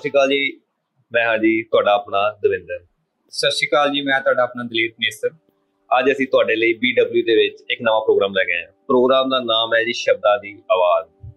[0.00, 0.60] ਸਤਿ ਸ਼੍ਰੀ ਅਕਾਲ ਜੀ।
[1.12, 2.78] ਮੈਂ ਹਾਂ ਜੀ ਤੁਹਾਡਾ ਆਪਣਾ ਦਵਿੰਦਰ।
[3.30, 5.30] ਸਤਿ ਸ਼੍ਰੀ ਅਕਾਲ ਜੀ ਮੈਂ ਤੁਹਾਡਾ ਆਪਣਾ ਦਲੀਪ ਨੇਸਰ
[5.98, 9.28] ਅੱਜ ਅਸੀਂ ਤੁਹਾਡੇ ਲਈ BW ਦੇ ਵਿੱਚ ਇੱਕ ਨਵਾਂ ਪ੍ਰੋਗਰਾਮ ਲੈ ਕੇ ਆਏ ਹਾਂ। ਪ੍ਰੋਗਰਾਮ
[9.28, 11.30] ਦਾ ਨਾਮ ਹੈ ਜੀ ਸ਼ਬਦਾਂ ਦੀ ਆਵਾਜ਼।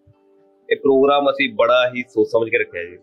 [0.70, 2.98] ਇਹ ਪ੍ਰੋਗਰਾਮ ਅਸੀਂ ਬੜਾ ਹੀ ਸੋਚ ਸਮਝ ਕੇ ਰੱਖਿਆ ਜੀ।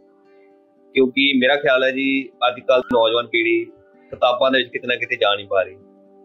[0.94, 3.64] ਕਿਉਂਕਿ ਮੇਰਾ ਖਿਆਲ ਹੈ ਜੀ ਅੱਜ ਕੱਲ੍ਹ ਨੌਜਵਾਨ ਪੀੜ੍ਹੀ
[4.10, 5.76] ਕਿਤਾਬਾਂ ਦੇ ਵਿੱਚ ਕਿਤੇ ਨਾ ਕਿਤੇ ਜਾ ਨਹੀਂ ਪਾ ਰਹੀ।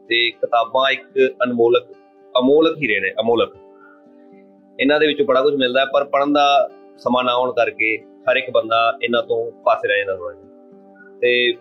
[0.10, 1.84] ਤੇ ਕਿਤਾਬਾਂ ਇੱਕ ਅਨਮੋਲਕ
[2.40, 3.56] ਅਮੋਲਕ ਹੀਰੇ ਨੇ ਅਮੋਲਕ।
[4.80, 8.36] ਇਹਨਾਂ ਦੇ ਵਿੱਚੋਂ ਬੜਾ ਕੁਝ ਮਿਲਦਾ ਹੈ ਪਰ ਪੜਨ ਦਾ ਸਮਾਂ ਨਾ ਹੋਣ ਕਰਕੇ ਹਰ
[8.36, 11.52] ਇੱਕ ਬੰਦਾ ਇਹਨਾਂ ਤੋਂ ਪਾਸੇ ਰਹਿ ਜਾਂਦਾ ਥੋੜਾ ਜਿਹਾ ਤੇ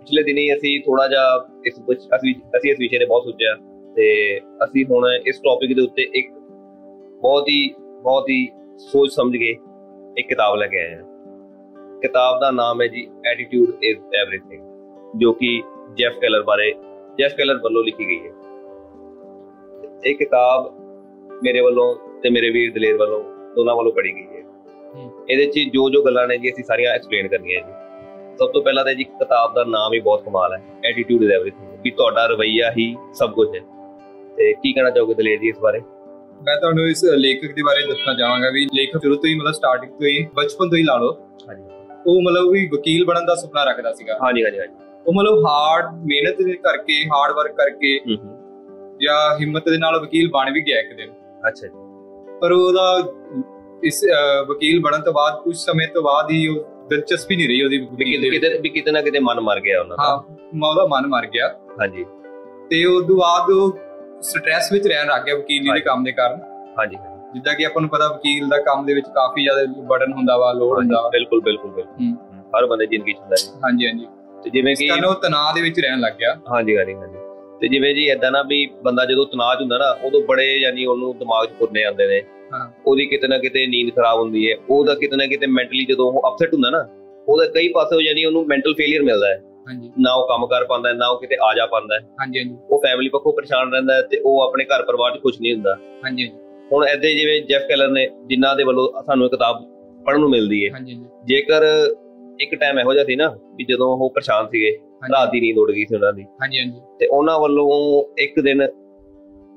[0.00, 3.56] ਪਿਛਲੇ ਦਿਨੀ ਅਸੀਂ ਥੋੜਾ ਜਿਹਾ ਇਸ ਵਿੱਚ ਅਸੀਂ ਅਸੀਂ ਇਸ ਵਿਸ਼ੇ ਤੇ ਬਹੁਤ ਸੋਚਿਆ
[3.96, 6.32] ਤੇ ਅਸੀਂ ਹੁਣ ਇਸ ਟੌਪਿਕ ਦੇ ਉੱਤੇ ਇੱਕ
[7.20, 9.56] ਬਹੁਤ ਹੀ ਬਹੁਤ ਹੀ ਸੋਚ ਸਮਝ ਕੇ
[10.18, 11.02] ਇੱਕ ਕਿਤਾਬ ਲੈ ਕੇ ਆਏ ਹਾਂ।
[12.02, 14.62] ਕਿਤਾਬ ਦਾ ਨਾਮ ਹੈ ਜੀ ਐਟੀਟਿਊਡ ਇਜ਼ ਐਵਰੀਥਿੰਗ
[15.16, 15.62] ਜੋ ਕਿ
[15.98, 16.72] ਜੈਫ ਕੈਲਰ ਬਾਰੇ
[17.18, 18.32] ਜੈਫ ਕੈਲਰ ਵੱਲੋਂ ਲਿਖੀ ਗਈ ਹੈ।
[20.06, 20.74] ਇਹ ਕਿਤਾਬ
[21.42, 24.39] ਮੇਰੇ ਵੱਲੋਂ ਤੇ ਮੇਰੇ ਵੀਰ ਦਲੇਰ ਵੱਲੋਂ ਦੋਨਾਂ ਵੱਲੋਂ ਪੜ੍ਹੀ ਗਈ ਹੈ।
[25.28, 27.72] ਇਹਦੇ 'ਚ ਜੋ ਜੋ ਗੱਲਾਂ ਨੇ ਜੀ ਅਸੀਂ ਸਾਰੀਆਂ ਐਕਸਪਲੇਨ ਕਰਨੀਆਂ ਜੀ।
[28.36, 31.68] ਸਭ ਤੋਂ ਪਹਿਲਾਂ ਤਾਂ ਜੀ ਕਿਤਾਬ ਦਾ ਨਾਮ ਹੀ ਬਹੁਤ ਕਮਾਲ ਹੈ ਐਟੀਟਿਊਡ ਇਜ਼ ਐਵਰੀਥਿੰਗ
[31.82, 33.60] ਵੀ ਤੁਹਾਡਾ ਰਵਈਆ ਹੀ ਸਭ ਕੁਝ ਹੈ।
[34.36, 35.80] ਤੇ ਕੀ ਕਹਿਣਾ ਚਾਹੋਗੇ ਦਲੇਰ ਜੀ ਇਸ ਬਾਰੇ?
[36.42, 39.92] ਮੈਂ ਤੁਹਾਨੂੰ ਇਸ ਲੇਖਕ ਦੇ ਬਾਰੇ ਦੱਸਣਾ ਚਾਹਾਂਗਾ ਵੀ ਲੇਖਕ ਸ਼ੁਰੂ ਤੋਂ ਹੀ ਮਤਲਬ ਸਟਾਰਟਿੰਗ
[39.92, 41.12] ਤੋਂ ਹੀ ਬਚਪਨ ਤੋਂ ਹੀ ਲਾ ਲਓ।
[41.48, 41.62] ਹਾਂਜੀ।
[42.06, 44.74] ਉਹ ਮਤਲਬ ਵੀ ਵਕੀਲ ਬਣਨ ਦਾ ਸੁਪਨਾ ਰੱਖਦਾ ਸੀਗਾ। ਹਾਂਜੀ ਹਾਂਜੀ ਹਾਂਜੀ।
[45.06, 47.98] ਉਹ ਮਤਲਬ ਹਾਰਡ ਮਿਹਨਤ ਦੇ ਕਰਕੇ ਹਾਰਡ ਵਰਕ ਕਰਕੇ
[49.00, 51.10] ਜਾਂ ਹਿੰਮਤ ਦੇ ਨਾਲ ਵਕੀਲ ਬਣ ਵੀ ਗਿਆ ਇੱਕ ਦਿਨ।
[51.48, 51.72] ਅੱਛਾ ਜੀ।
[52.40, 52.98] ਪਰ ਉਹਦਾ
[53.84, 54.04] ਇਸ
[54.48, 57.78] ਵਕੀਲ ਬਣਨ ਤੋਂ ਬਾਅਦ ਕੁਝ ਸਮੇਂ ਤੋਂ ਬਾਅਦ ਹੀ ਉਹ ਦਿਲਚਸਪੀ ਨਹੀਂ ਰਹੀ ਉਹਦੀ
[58.30, 60.16] ਕਿਤੇ ਵੀ ਕਿਤੇ ਨਾ ਕਿਤੇ ਮਨ ਮਰ ਗਿਆ ਉਹਨਾਂ ਦਾ। ਹਾਂ
[60.70, 61.48] ਉਹਦਾ ਮਨ ਮਰ ਗਿਆ।
[61.80, 62.04] ਹਾਂਜੀ।
[62.70, 63.78] ਤੇ ਉਸ ਤੋਂ ਬਾਅਦ ਉਹ
[64.22, 66.40] ਸਟ੍ਰੈਸ ਵਿੱਚ ਰਹਿਣ ਲੱਗ ਗਿਆ ਵਕੀਲੀ ਦੇ। ਕੰਮ ਦੇ ਕਾਰਨ।
[66.78, 66.96] ਹਾਂਜੀ
[67.34, 70.52] ਜਿੱਦਾਂ ਕਿ ਆਪਾਂ ਨੂੰ ਪਤਾ ਵਕੀਲ ਦਾ ਕੰਮ ਦੇ ਵਿੱਚ ਕਾਫੀ ਜ਼ਿਆਦਾ ਬਰਡਨ ਹੁੰਦਾ ਵਾ
[70.52, 72.14] ਲੋਡ ਹੁੰਦਾ ਵਾ। ਬਿਲਕੁਲ ਬਿਲਕੁਲ ਬਿਲਕੁਲ।
[72.56, 74.06] ਹਰ ਬੰਦੇ ਦੀ ਜ਼ਿੰਦਗੀ ਚ ਹੁੰਦਾ ਹੈ ਹਾਂਜੀ ਹਾਂਜੀ।
[74.44, 77.18] ਤੇ ਜਿਵੇਂ ਕਿ ਉਹ ਤਣਾਅ ਦੇ ਵਿੱਚ ਰਹਿਣ ਲੱਗ ਗਿਆ। ਹਾਂਜੀ ਹਾਂਜੀ ਹਾਂਜੀ।
[77.60, 80.86] ਤੇ ਜਿਵੇਂ ਜੀ ਏਦਾਂ ਨਾ ਵੀ ਬੰਦਾ ਜਦੋਂ ਤਣਾਅ 'ਚ ਹੁੰਦਾ ਨਾ ਉਦੋਂ ਬੜੇ ਯਾਨੀ
[80.86, 82.20] ਉਹਨੂੰ ਦਿਮਾਗ 'ਚ ਪੁਰਨੇ ਆਉਂਦੇ ਨੇ।
[82.52, 86.12] ਹਾਂ। ਉਹਦੀ ਕਿਤੇ ਨਾ ਕਿਤੇ ਨੀਂਦ ਖਰਾਬ ਹੁੰਦੀ ਹੈ ਉਹਦਾ ਕਿਤੇ ਨਾ ਕਿਤੇ ਮੈਂਟਲੀ ਜਦੋਂ
[86.12, 86.86] ਉਹ ਅਪਸੈਟ ਹੁੰਦਾ ਨਾ
[87.28, 90.88] ਉਹਦਾ ਕਈ ਪਾਸੇ ਯਾਨੀ ਉਹਨੂੰ ਮੈਂਟਲ ਫੇਲਿਅਰ ਮਿਲਦਾ ਹੈ ਹਾਂਜੀ। ਨਾ ਉਹ ਕੰਮ ਕਰ ਪਾਉਂਦਾ
[90.88, 93.94] ਹੈ, ਨਾ ਉਹ ਕਿਤੇ ਆ ਜਾ ਪਾਉਂਦਾ ਹੈ। ਹਾਂਜੀ ਹਾਂਜੀ। ਉਹ ਫੈਮਿਲੀ ਪੱਖੋਂ ਪਰੇਸ਼ਾਨ ਰਹਿੰਦਾ
[93.94, 96.28] ਹੈ ਤੇ ਉਹ ਆਪਣੇ ਘਰ ਪਰਿਵਾਰ 'ਚ ਖੁਸ਼ ਨਹੀਂ ਹੁੰਦਾ। ਹਾਂਜੀ
[96.72, 99.62] ਹੁਣ ਐਦੇ ਜਿਵੇਂ ਜੈਫ ਕੈਲਰ ਨੇ ਜਿਨ੍ਹਾਂ ਦੇ ਵੱਲੋਂ ਸਾਨੂੰ ਇਹ ਕਿਤਾਬ
[100.06, 101.64] ਪੜ੍ਹਨ ਨੂੰ ਮਿਲਦੀ ਹੈ ਹਾਂਜੀ ਜੇਕਰ
[102.40, 104.70] ਇੱਕ ਟਾਈਮ ਇਹੋ ਜਿਹਾ ਸੀ ਨਾ ਵੀ ਜਦੋਂ ਉਹ ਪਰੇਸ਼ਾਨ ਸੀਗੇ
[105.08, 108.68] ਰਾਤ ਦੀ ਨੀਂਦ ਉੱਡ ਗਈ ਸੀ ਉਹਨਾਂ ਦੀ। ਹਾਂਜੀ ਹਾਂਜੀ। ਤੇ ਉਹਨਾਂ ਵੱਲੋਂ ਇੱਕ ਦਿਨ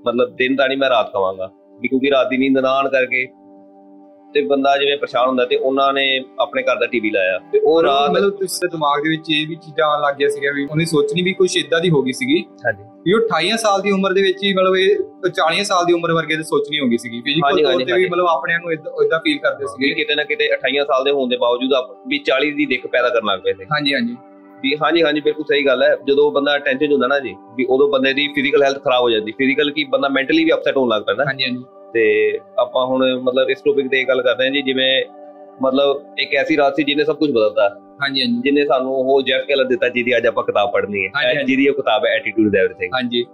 [0.06, 3.28] ਮਤਲਬ ਦਿਨ ਤਾਂ ਨਹੀਂ ਮੈਂ ਰਾਤ ਕਵਾਂਗਾ ਵੀ ਕਿਉਂਕਿ ਰਾਤ ਦੀ ਨੀਂਦ ਨਾ ਆਉਣ ਕਰਕੇ
[4.34, 7.84] ਤੇ ਬੰਦਾ ਜਿਵੇਂ ਪਰੇਸ਼ਾਨ ਹੁੰਦਾ ਤੇ ਉਹਨਾਂ ਨੇ ਆਪਣੇ ਘਰ ਦਾ ਟੀਵੀ ਲਾਇਆ। ਤੇ ਉਹ
[7.84, 10.66] ਰਾਤ ਮਤਲਬ ਤੁਸੀਂ ਦੇ ਦਿਮਾਗ ਦੇ ਵਿੱਚ ਇਹ ਵੀ ਚੀਜ਼ਾਂ ਆਉਣ ਲੱਗ ਗਿਆ ਸੀਗਾ ਵੀ
[10.66, 13.92] ਉਹਨੇ ਸੋਚਣੀ ਵੀ ਕੁਝ ਇਦਾਂ ਦੀ ਹੋ ਗਈ ਸੀਗੀ। ਹਾਂਜੀ। ਵੀ ਉਹ 28 ਸਾਲ ਦੀ
[13.92, 14.98] ਉਮਰ ਦੇ ਵਿੱਚ ਹੀ ਮਤਲਬ ਇਹ
[15.30, 18.25] 40 ਸਾਲ ਦੀ ਉਮਰ ਵਰਗੇ ਦੀ ਸੋਚਣੀ ਹੋ ਗਈ ਸੀਗੀ। ਫਿਜ਼ੀਕਲ ਤੌਰ ਤੇ ਵੀ। ਮਤਲਬ
[18.25, 21.74] ਆਪਣੇ ਨੂੰ ਇਦਾਂ ਫੀਲ ਕਰਦੇ ਸੀਗੇ। ਕਿਤੇ ਨਾ ਕਿਤੇ 28 ਸਾਲ ਦੇ ਹੋਣ ਦੇ ਬਾਵਜੂਦ
[21.74, 24.16] ਆਪ- ਵੀ 40 ਦੀ ਦਿੱਖ ਪੈਦਾ ਕਰਨ ਲੱਗ ਪਏ ਸੀ। ਹਾਂਜੀ ਹਾਂਜੀ।
[24.63, 27.88] ਵੀ ਹਾਂਜੀ ਹਾਂਜੀ ਬਿਲਕੁਲ ਸਹੀ ਗੱਲ ਹੈ। ਜਦੋਂ ਬੰਦਾ ਟੈਨਸ਼ਨ ਹੁੰਦਾ ਨਾ ਜੀ ਵੀ ਉਦੋਂ
[27.90, 31.01] ਬੰਦੇ ਦੀ ਫਿਜ਼ੀਕਲ ਹੈਲਥ ਖਰਾਬ ਹੋ ਜਾਂਦੀ। ਫਿਜ਼ੀਕਲ ਕੀ ਬੰਦਾ ਮੈਂਟਲੀ ਵੀ ਅਪਸੈਟ ਹੋਣ ਲੱਗ
[31.01, 31.63] ਪੈਂਦਾ। ਹਾਂਜੀ ਹਾਂਜੀ।
[31.94, 32.06] ਤੇ
[32.59, 34.91] ਆਪਾਂ ਹੁਣ ਮਤਲਬ ਇਸ ਟੌਪਿਕ ਤੇ ਗੱਲ ਕਰਦੇ ਹਾਂ ਜੀ ਜਿਵੇਂ
[35.62, 37.68] ਮਤਲਬ ਇੱਕ ਐਸੀ ਰਾਤ ਸੀ ਜਿਹਨੇ ਸਭ ਕੁਝ ਬਦਲਤਾ।
[38.01, 41.68] ਹਾਂਜੀ ਹਾਂਜੀ। ਜਿਹਨੇ ਸਾਨੂੰ ਉਹ ਜੈਫ ਕੈਲਰ ਦਿੱਤਾ ਜਿਹਦੀ ਅੱਜ ਆਪਾਂ ਕਿਤਾਬ ਪੜ੍ਹਨੀ ਹੈ। ਜਿਹਦੀ
[41.68, 43.25] ਉਹ ਕਿਤਾਬ ਹੈ ਐਟੀਟਿਊਡ ਐਵਰੀਥਿੰਗ ਹਾਂਜੀ।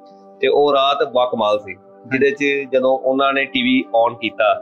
[0.42, 1.76] ਤੇ ਉਹ ਰਾਤ ਬਾਕਮਾਲ ਸੀ
[2.06, 4.54] ਜਿਹਦੇ 'ਚ ਜਦੋਂ ਉਹਨਾਂ ਨੇ ਟੀਵੀ ਔਨ ਕੀਤਾ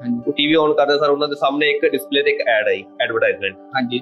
[0.00, 2.84] ਹਾਂਜੀ। ਉਹ ਟੀਵੀ ਔਨ ਕਰਦੇ ਸਰ ਉਹਨਾਂ ਦੇ ਸਾਹਮਣੇ ਇੱਕ ਡਿਸਪਲੇ ਤੇ ਇੱਕ ਐਡ ਆਈ
[3.00, 4.00] ਐਡਵਰਟਾਈਜ਼ਮੈਂਟ ਹਾਂਜੀ।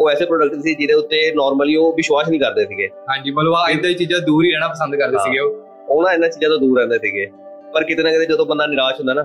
[0.00, 3.68] ਉਹ ਐਸੇ ਪ੍ਰੋਡਕਟ ਸੀ ਜਿਹਦੇ ਉੱਤੇ ਨਾਰਮਲੀ ਉਹ ਵਿਸ਼ਵਾਸ ਨਹੀਂ ਕਰਦੇ ਸੀਗੇ। ਹਾਂਜੀ ਮਤਲਬ ਆ
[3.70, 6.50] ਇਦਾਂ ਦੀ ਚੀਜ਼ਾਂ ਦੂਰ ਹੀ ਰਹਿਣਾ ਪਸੰਦ ਕਰਦੇ ਹਾਂ। ਸੀਗੇ ਉਹ। ਉਹ ਨਾ ਇਹਨਾਂ ਚੀਜ਼ਾਂ
[6.50, 7.26] ਤੋਂ ਦੂਰ ਰਹਿੰਦੇ ਸੀਗੇ।
[7.74, 9.22] ਪਰ ਕਿਤੇ ਨਾ ਕਿਤੇ ਜਦੋਂ ਬੰਦਾ ਨਿਰਾਸ਼ ਹੁੰਦਾ ਨਾ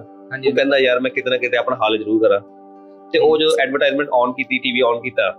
[0.50, 2.40] ਉਹ ਕਹਿੰਦਾ ਯਾਰ ਮੈਂ ਕਿਤੇ ਨਾ ਕਿਤੇ ਆਪਣਾ ਹੱਲ ਜ਼ਰੂਰ ਕਰਾਂ।
[3.12, 5.31] ਤੇ ਉਹ ਜਦੋਂ ਐਡਵਰਟਾਈਜ਼ਮੈਂਟ ਔਨ ਕੀਤੀ ਟੀਵੀ ਔਨ ਕੀਤਾ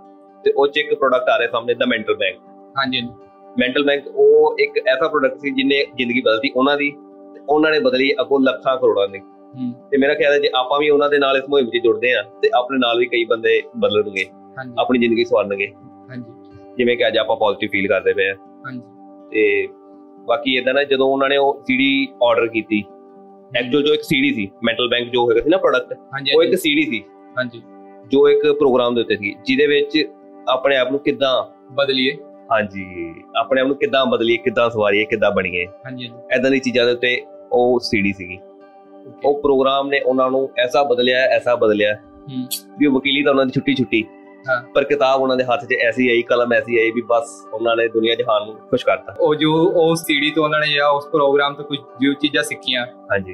[0.43, 2.35] ਤੇ ਉਹ ਚ ਇੱਕ ਪ੍ਰੋਡਕਟ ਆ ਰਿਹਾ ਸਾਹਮਣੇ ਦਾ ਮੈਂਟਲ ਬੈਂਕ
[2.79, 3.01] ਹਾਂਜੀ
[3.59, 6.93] ਮੈਂਟਲ ਬੈਂਕ ਉਹ ਇੱਕ ਐਸਾ ਪ੍ਰੋਡਕਟ ਸੀ ਜਿਹਨੇ ਜ਼ਿੰਦਗੀ ਬਦਲਤੀ ਉਹਨਾਂ ਦੀ
[7.49, 10.89] ਉਹਨਾਂ ਨੇ ਬਦਲੀ ਅਗੋਂ ਲੱਖਾਂ ਕਰੋੜਾਂ ਦੀ। ਹੂੰ। ਤੇ ਮੇਰਾ ਖਿਆਲ ਹੈ ਜੇ ਆਪਾਂ ਵੀ
[10.89, 14.25] ਉਹਨਾਂ ਦੇ ਨਾਲ ਇਸ ਮੁਹਿੰਮ 'ਚ ਜੁੜਦੇ ਆ ਤੇ ਆਪਣੇ ਨਾਲ ਵੀ ਕਈ ਬੰਦੇ ਬਦਲਣਗੇ।
[14.79, 15.67] ਆਪਣੀ ਜ਼ਿੰਦਗੀ ਸਵਾਰਨਗੇ।
[16.09, 16.31] ਹਾਂਜੀ।
[16.77, 18.35] ਜਿਵੇਂ ਕਿ ਅੱਜ ਆਪਾਂ ਪੋਜ਼ਿਟਿਵ ਫੀਲ ਕਰਦੇ ਪਏ ਆ।
[18.65, 18.81] ਹਾਂਜੀ।
[19.31, 19.67] ਤੇ
[20.27, 22.83] ਬਾਕੀ ਇਦਾਂ ਨਾ ਜਦੋਂ ਉਹਨਾਂ ਨੇ ਉਹ ਸੀਡੀ ਆਰਡਰ ਕੀਤੀ
[23.57, 25.93] ਐਕਚੁਅਲ ਜੋ ਇੱਕ ਸੀਡੀ ਸੀ ਮੈਂਟਲ ਬੈਂਕ ਜੋ ਹੈਗਾ ਸੀ ਨਾ ਪ੍ਰੋਡਕਟ
[26.35, 27.03] ਉਹ ਇੱਕ ਸੀਡੀ ਸੀ।
[27.37, 27.61] ਹਾਂਜੀ।
[28.11, 30.07] ਜੋ ਇੱਕ ਪ੍ਰੋਗਰਾਮ ਦੇ ਉੱਤੇ ਸੀ ਜਿਹਦੇ ਵਿੱਚ
[30.47, 31.31] ਆਪਣੇ ਆਪ ਨੂੰ ਕਿੱਦਾਂ
[31.73, 32.17] ਬਦਲੀਏ।
[32.51, 36.91] ਹਾਂਜੀ ਆਪਣੇ ਆਪ ਨੂੰ ਕਿੱਦਾਂ ਬਦਲੀਏ ਕਿੱਦਾਂ ਸਵਾਰੀਏ ਕਿੱਦਾਂ ਬਣੀਏ। ਹਾਂਜੀ ਐਦਾਂ ਦੀ ਚੀਜ਼ਾਂ ਦੇ
[36.91, 38.37] ਉੱਤੇ ਉਹ ਸੀਡੀ ਸੀਗੀ।
[39.25, 41.97] ਉਹ ਪ੍ਰੋਗਰਾਮ ਨੇ ਉਹਨਾਂ ਨੂੰ ਐਸਾ ਬਦਲਿਆ ਐਸਾ ਬਦਲਿਆ
[42.79, 44.03] ਵੀ ਵਕੀਲੀ ਤਾਂ ਉਹਨਾਂ ਦੀ ਛੁੱਟੀ ਛੁੱਟੀ।
[44.75, 47.87] ਪਰ ਕਿਤਾਬ ਉਹਨਾਂ ਦੇ ਹੱਥ 'ਚ ਐਸੀ ਆਈ ਕਲਮ ਐਸੀ ਆਈ ਵੀ ਬਸ ਉਹਨਾਂ ਨੇ
[47.87, 49.53] ਦੁਨੀਆ ਜਹਾਨ ਨੂੰ ਖੁਸ਼ ਕਰਤਾ। ਉਹ ਜੋ
[49.83, 52.85] ਉਸ ਸੀਡੀ ਤੋਂ ਉਹਨਾਂ ਨੇ ਜਾਂ ਉਸ ਪ੍ਰੋਗਰਾਮ ਤੋਂ ਕੁਝ ਜੋ ਚੀਜ਼ਾਂ ਸਿੱਖੀਆਂ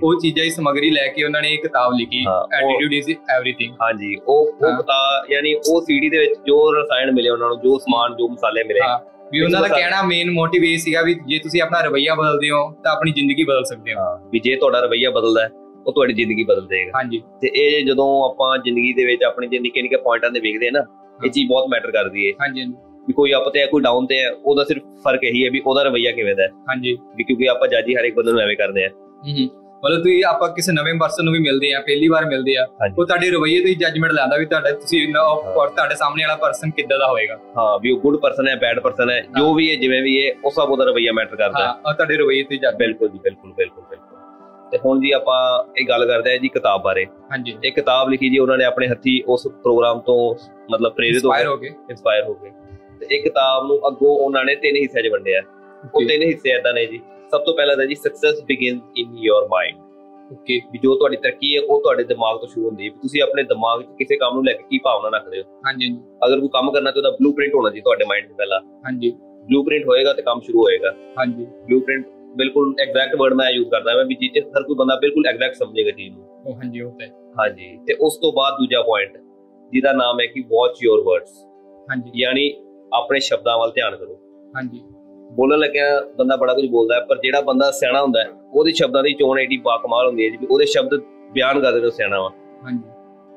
[0.03, 3.73] ਉਹ ਚੀਜ਼ਾਂ ਦੀ ਸਮਗਰੀ ਲੈ ਕੇ ਉਹਨਾਂ ਨੇ ਇਹ ਕਿਤਾਬ ਲਿਖੀ ਹਾਂ, ਐਟੀਟਿਊਡ ਇਜ਼ ਐਵਰੀਥਿੰਗ
[3.81, 7.59] ਹਾਂਜੀ ਉਹ ਉਹ ਹਾਂ। ਕਿਤਾਬ ਯਾਨੀ ਉਹ ਸੀਡੀ ਦੇ ਵਿੱਚ ਜੋ ਰਸਾਇਣ ਮਿਲੇ ਉਹਨਾਂ ਨੂੰ
[7.59, 8.99] ਜੋ ਸਮਾਨ ਜੋ ਮਸਾਲੇ ਮਿਲੇ। ਹਾਂ।
[9.31, 12.57] ਵੀ ਉਹਨਾਂ ਦਾ ਕਹਿਣਾ ਮੇਨ ਮੋਟਿਵ ਇਹ ਸੀਗਾ ਵੀ ਜੇ ਤੁਸੀਂ ਆਪਣਾ ਰਵੱਈਆ ਬਦਲਦੇ ਹੋ
[12.83, 15.49] ਤਾਂ ਆਪਣੀ ਜ਼ਿੰਦਗੀ ਬਦਲ ਸਕਦੇ ਹੋ। ਹਾਂ ਵੀ ਜੇ ਤੁਹਾਡਾ ਰਵਈਆ ਬਦਲਦਾ ਹੈ,
[15.87, 19.81] ਉਹ ਤੁਹਾਡੀ ਜ਼ਿੰਦਗੀ ਬਦਲ ਦੇਗਾ। ਹਾਂਜੀ। ਤੇ ਇਹ ਜਦੋਂ ਆਪਾਂ ਜ਼ਿੰਦਗੀ ਦੇ ਵਿੱਚ ਆਪਣੀ ਨਿੱਕੇ
[19.81, 20.83] ਨਿੱਕੇ ਪੁਆਇੰਟਾਂ ਦੇ ਵੇਖਦੇ ਆ ਨਾ
[21.25, 22.65] ਇਹ ਚੀਜ਼ ਬਹੁਤ ਮੈਟਰ ਕਰਦੀ ਹੈ ਹਾਂਜੀ
[23.07, 25.61] ਵੀ ਕੋਈ ਅਪ ਤੇ ਹੈ ਕੋਈ ਡਾਊਨ ਤੇ ਹੈ ਉਹਦਾ ਸਿਰਫ ਫ਼ਰਕ ਇਹੀ ਹੈ ਵੀ
[25.65, 28.55] ਉਹਦਾ ਰਵਈਆ ਕਿਵੇਂ ਦਾ ਹੈ। ਹਾਂਜੀ। ਵੀ ਕਿਉਂਕਿ ਆਪਾਂ ਜਾਜੀ ਹਰ ਇੱਕ ਬੰਦੇ ਨੂੰ ਐਵੇਂ
[28.57, 29.49] ਕਰਦੇ ਆ। ਹੂੰ ਹੂੰ।
[29.85, 33.05] ਮਤਲਬ ਤੁਸੀਂ ਆਪਾਂ ਕਿਸੇ ਨਵੇਂ ਪਰਸਨ ਨੂੰ ਵੀ ਮਿਲਦੇ ਆ ਪਹਿਲੀ ਵਾਰ ਮਿਲਦੇ ਆ ਉਹ
[33.05, 36.99] ਤੁਹਾਡੇ ਰਵੱਈਏ ਤੋਂ ਜੱਜਮੈਂਟ ਲੈਂਦਾ ਵੀ ਤੁਹਾਡਾ ਤੁਸੀਂ ਉਹ- ਔਰ ਤੁਹਾਡੇ ਸਾਹਮਣੇ ਵਾਲਾ ਪਰਸਨ ਕਿੱਦਾਂ
[36.99, 40.01] ਦਾ ਹੋਏਗਾ। ਹਾਂ ਵੀ ਉਹ ਗੁੱਡ ਪਰਸਨ ਹੈ ਬੈਡ ਪਰਸਨ ਹੈ ਜੋ ਵੀ ਹੈ ਜਿਵੇਂ
[40.01, 42.75] ਵੀ ਹੈ ਉਸ ਹਿਸਾਬ ਉਹਦਾ ਰਵਈਆ ਮੈਟਰ ਕਰਦਾ ਹੈ। ਹਾਂ ਉਹ ਤੁਹਾਡੇ ਰਵੱਈਏ ਤੋਂ ਜੱਜ
[42.75, 44.17] ਬਿਲਕੁਲ ਜੀ ਬਿਲਕੁਲ ਬਿਲਕੁਲ ਬਿਲਕੁਲ।
[44.73, 45.39] ਤੇ ਹੁਣ ਜੀ ਆਪਾਂ
[45.77, 48.87] ਇਹ ਗੱਲ ਕਰਦੇ ਹਾਂ ਜੀ ਕਿਤਾਬ ਬਾਰੇ। ਹਾਂਜੀ। ਇਹ ਕਿਤਾਬ ਲਿਖੀ ਜੀ ਉਹਨਾਂ ਨੇ ਆਪਣੇ
[48.87, 50.35] ਹੱਥੀ ਉਸ ਪ੍ਰੋਗਰਾਮ ਤੋਂ
[50.71, 52.49] ਮਤਲਬ ਪ੍ਰੇਰਿਤ ਹੋ ਕੇ ਇਨਸਪਾਇਰ ਹੋ ਗਏ
[52.99, 55.41] ਤੇ ਇਹ ਕਿਤਾਬ ਨੂੰ ਅੱਗੋਂ ਉਹਨਾਂ ਨੇ ਤਿੰਨ ਹਿੱਸਿਆਂ 'ਚ ਵੰਡਿਆ।
[55.95, 56.99] ਉਹ ਤਿੰਨ ਹਿੱਸੇ ਏਦਾਂ ਨੇ ਜੀ।
[57.31, 59.77] ਸਭ ਤੋਂ ਪਹਿਲਾਂ ਤਾਂ ਜੀ success begins in your mind
[60.33, 63.43] okay ਵੀ ਜੋ ਤੁਹਾਡੀ ਤਰੱਕੀ ਹੈ ਉਹ ਤੁਹਾਡੇ ਦਿਮਾਗ ਤੋਂ ਸ਼ੁਰੂ ਹੁੰਦੀ ਹੈ। ਤੁਸੀਂ ਆਪਣੇ
[63.43, 65.43] ਦਿਮਾਗ 'ਚ ਕਿਸੇ ਕੰਮ ਨੂੰ ਲੈ ਕੇ ਕੀ ਭਾਵਨਾ ਰੱਖਦੇ ਹੋ?
[65.65, 68.61] ਹਾਂਜੀ ਹਾਂਜੀ, ਅਗਰ ਕੋਈ ਕੰਮ ਕਰਨਾ ਤੇ ਉਹਦਾ ਬਲੂਪ੍ਰਿੰਟ ਹੋਣਾ ਜੀ ਤੁਹਾਡੇ ਮਾਈਂਡ 'ਚ ਪਹਿਲਾਂ।
[68.85, 69.11] ਹਾਂਜੀ।
[69.45, 72.05] ਬਲੂਪ੍ਰਿੰਟ ਹੋਏਗਾ ਤੇ ਕੰਮ ਸ਼ੁਰੂ ਹੋਏਗਾ। ਹਾਂਜੀ। ਬਲੂਪ੍ਰਿੰਟ
[72.37, 75.91] ਬਿਲਕੁਲ ਐਗਜ਼ੈਕਟ ਵਰਡ ਮੈਂ ਯੂਜ਼ ਕਰਦਾ ਮੈਂ ਵੀ 'ਚ ਹਰ ਕੋਈ ਬੰਦਾ ਬਿਲਕੁਲ ਐਗਜ਼ੈਕਟ ਸਮਝੇਗਾ
[75.91, 79.17] ਚੀਜ਼ ਨੂੰ। ਉਹ ਹਾਂਜੀ ਉਹ ਤਾਂ ਹੈ। ਹਾਂਜੀ ਤੇ ਉਸ ਤੋਂ ਬਾਅਦ ਦੂਜਾ ਪੁਆਇੰਟ
[79.73, 81.45] ਜਿਹਦਾ ਨਾਮ ਹੈ ਕਿ ਵਾਚ ਯੋਰ ਵਰਡਸ
[81.89, 82.53] ਹਾਂਜੀ। ਯਾਨੀ
[82.93, 84.17] ਆਪਣੇ ਸ਼ਬਦਾਂ ਵੱਲ ਧਿਆਨ ਕਰੋ।
[84.55, 84.81] ਹਾਂਜੀ।
[85.31, 89.03] ਬੋਲਣ ਲੱਗਿਆ ਬੰਦਾ ਬੜਾ ਕੁਝ ਬੋਲਦਾ ਹੈ ਪਰ ਜਿਹੜਾ ਬੰਦਾ ਸਿਆਣਾ ਹੁੰਦਾ ਹੈ ਉਹਦੇ ਸ਼ਬਦਾਂ
[89.03, 91.01] ਦੀ ਚੋਣ ਏਡੀ ਬਾਕਮਾਲ ਹੁੰਦੀ ਹੈ ਜੀ ਉਹਦੇ ਸ਼ਬਦ
[91.33, 92.29] ਬਿਆਨ ਕਰਦੇ ਨੇ ਸਿਆਣਾ ਵਾ।
[92.63, 92.83] ਹਾਂਜੀ।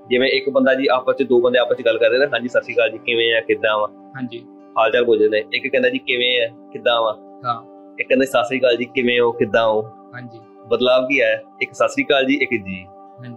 [0.09, 2.63] ਜਿਵੇਂ ਇੱਕ ਬੰਦਾ ਜੀ ਆਪਸ ਚ ਦੋ ਬੰਦੇ ਆਪਸ ਚ ਗੱਲ ਕਰਦੇ ਨੇ ਹਾਂਜੀ ਸਤਿ
[2.63, 3.87] ਸ਼੍ਰੀ ਅਕਾਲ ਜੀ ਕਿਵੇਂ ਆ ਕਿੱਦਾਂ ਵਾ?
[4.17, 4.45] ਹਾਂਜੀ।
[4.79, 7.13] ਹਾਲ ਚਾਲ ਪੁੱਛਦੇ ਨੇ ਇੱਕ ਕਹਿੰਦਾ ਜੀ ਕਿਵੇਂ ਆ ਕਿੱਦਾਂ ਵਾ?
[7.45, 9.33] ਹਾਂ। ਇੱਕ ਕਹਿੰਦਾ ਸਤਿ ਸ਼੍ਰੀ ਅਕਾਲ ਜੀ ਕਿਵੇਂ ਹੋ?
[9.33, 9.83] ਕਿੱਦਾਂ ਹੋ?
[10.15, 13.37] ਹਾਂਜੀ। ਬਦਲਾਵ ਕੀ ਹੈ ਇੱਕ ਸਤਿ ਸ਼੍ਰੀ ਅਕਾਲ ਜੀ ਇੱਕ ਜੀ। ਹਾਂਜੀ।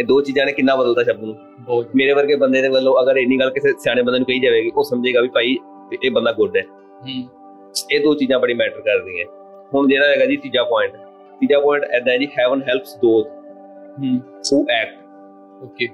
[0.00, 1.36] ਇਹ ਦੋ ਚੀਜ਼ਾਂ ਨੇ ਕਿੰਨਾ ਬਦਲਦਾ ਸ਼ਬਦ ਨੂੰ?
[1.60, 4.70] ਬਹੁਤ। ਮੇਰੇ ਵਰਗੇ ਬੰਦੇ ਦੇ ਵੱਲੋਂ ਅਗਰ ਇੰਨੀ ਗੱਲ ਕਿਸੇ ਸਿਆਣੇ ਬੰਦੇ ਨੂੰ ਕਹੀ ਜਾਵੇਗੀ
[4.76, 5.56] ਉਹ ਸਮਝੇਗਾ ਵੀ ਭਾਈ
[6.04, 6.62] ਇਹ ਬੰਦਾ ਗੁੱਡ ਹੈ।
[7.02, 7.28] ਹੂੰ
[7.92, 9.26] ਇਹ ਦੋ ਚੀਜ਼ਾਂ ਬੜੀ ਮੈਟਰ ਕਰਦੀਆਂ।
[9.74, 10.96] ਹੁਣ ਜਿਹੜਾ ਹੈਗਾ ਜੀ ਤੀਜਾ ਪੁਆਇੰਟ
[11.40, 13.28] ਤੀਜਾ ਪੁਆਇੰਟ ਐਦਾਂ ਜੀ ਹੈਵਨ ਹੈਲਪਸ ਦੋਜ਼
[13.98, 14.20] ਹੂੰ।
[14.52, 14.98] ਹੂ ਐਕਟ
[15.62, 15.88] ਓਕੇ।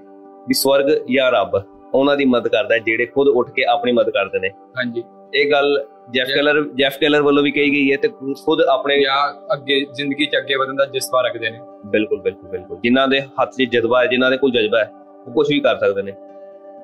[0.49, 1.63] ਵੀ ਸਵਰਗ ਜਾਂ ਰੱਬ
[1.95, 5.03] ਉਹਨਾਂ ਦੀ ਮਦਦ ਕਰਦਾ ਜਿਹੜੇ ਖੁਦ ਉੱਠ ਕੇ ਆਪਣੀ ਮਦਦ ਕਰਦੇ ਨੇ। ਹਾਂਜੀ।
[5.35, 8.09] ਇਹ ਗੱਲ ਜੈਫ ਕੈਲਰ ਜੈਫ ਕੈਲਰ ਵੱਲੋਂ ਵੀ ਕਹੀ ਗਈ ਹੈ ਤੇ
[8.45, 12.79] ਖੁਦ ਆਪਣੇ ਜਾਂ ਅੱਗੇ ਜ਼ਿੰਦਗੀ ਚ ਅੱਗੇ ਵਧਣ ਦਾ ਜਜ਼ਬਾ ਰੱਖਦੇ ਨੇ। ਬਿਲਕੁਲ ਬਿਲਕੁਲ ਬਿਲਕੁਲ।
[12.83, 14.91] ਜਿਨ੍ਹਾਂ ਦੇ ਹੱਥ 'ਚ ਜਜ਼ਬਾ ਹੈ ਜਿਨ੍ਹਾਂ ਦੇ ਕੋਲ ਜਜ਼ਬਾ ਹੈ
[15.27, 16.13] ਉਹ ਕੁਝ ਵੀ ਕਰ ਸਕਦੇ ਨੇ।